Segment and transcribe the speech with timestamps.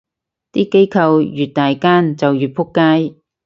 [0.51, 3.19] 啲機構越大間就越仆街